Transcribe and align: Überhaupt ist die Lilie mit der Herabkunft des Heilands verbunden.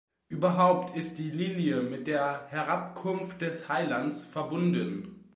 Überhaupt 0.29 0.97
ist 0.97 1.19
die 1.19 1.29
Lilie 1.29 1.83
mit 1.83 2.07
der 2.07 2.47
Herabkunft 2.47 3.39
des 3.41 3.69
Heilands 3.69 4.25
verbunden. 4.25 5.25